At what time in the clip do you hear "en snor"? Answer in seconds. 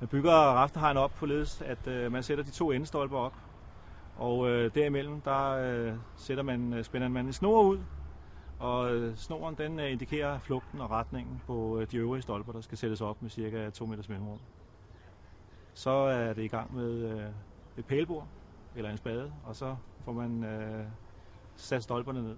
7.26-7.62